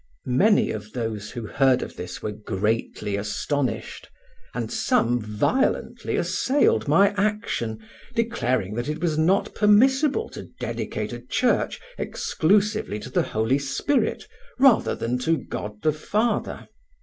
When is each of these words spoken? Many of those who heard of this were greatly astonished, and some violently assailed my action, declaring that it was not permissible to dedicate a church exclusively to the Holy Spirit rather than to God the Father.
Many 0.25 0.71
of 0.71 0.93
those 0.93 1.29
who 1.29 1.45
heard 1.45 1.83
of 1.83 1.95
this 1.95 2.23
were 2.23 2.31
greatly 2.31 3.15
astonished, 3.17 4.09
and 4.51 4.71
some 4.71 5.19
violently 5.21 6.15
assailed 6.15 6.87
my 6.87 7.09
action, 7.17 7.77
declaring 8.15 8.73
that 8.73 8.89
it 8.89 8.99
was 8.99 9.15
not 9.15 9.53
permissible 9.53 10.27
to 10.29 10.49
dedicate 10.59 11.13
a 11.13 11.21
church 11.21 11.79
exclusively 11.99 12.97
to 12.99 13.11
the 13.11 13.21
Holy 13.21 13.59
Spirit 13.59 14.23
rather 14.57 14.95
than 14.95 15.19
to 15.19 15.37
God 15.37 15.79
the 15.83 15.93
Father. 15.93 16.67